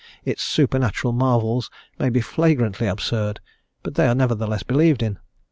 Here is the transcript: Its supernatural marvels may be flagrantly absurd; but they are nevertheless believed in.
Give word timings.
Its 0.25 0.41
supernatural 0.41 1.13
marvels 1.13 1.69
may 1.99 2.09
be 2.09 2.21
flagrantly 2.21 2.87
absurd; 2.87 3.39
but 3.83 3.93
they 3.93 4.07
are 4.07 4.15
nevertheless 4.15 4.63
believed 4.63 5.03
in. 5.03 5.19